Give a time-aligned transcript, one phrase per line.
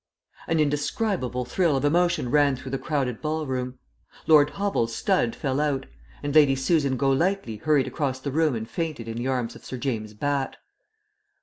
[0.47, 3.77] An indescribable thrill of emotion ran through the crowded ball room.
[4.25, 5.85] Lord Hobble's stud fell out;
[6.23, 9.77] and Lady Susan Golightly hurried across the room and fainted in the arms of Sir
[9.77, 10.57] James Batt.